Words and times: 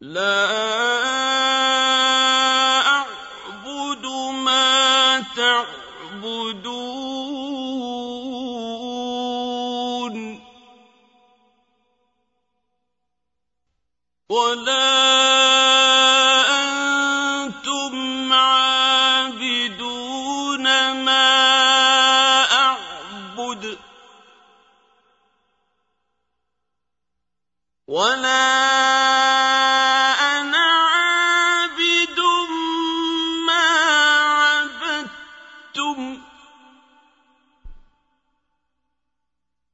لا 0.01 0.78
ولا 14.29 14.89
أنتم 16.63 18.33
عابدون 18.33 19.43
ما 21.05 21.27
أعبد. 22.53 23.79
ولا 27.89 28.58